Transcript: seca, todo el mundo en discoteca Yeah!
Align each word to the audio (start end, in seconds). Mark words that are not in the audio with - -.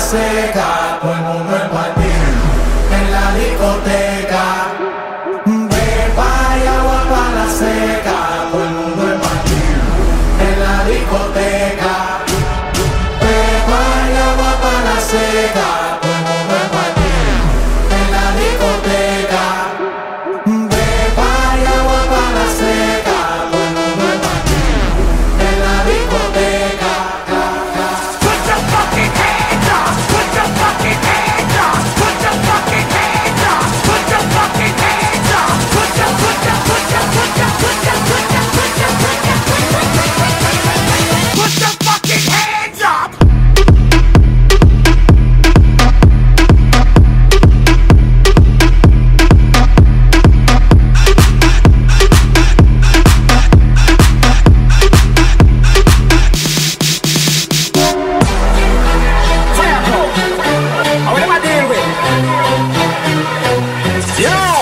seca, 0.00 0.98
todo 1.00 1.12
el 1.12 1.20
mundo 1.20 1.56
en 1.56 1.70
discoteca 1.70 2.09
Yeah! 64.18 64.59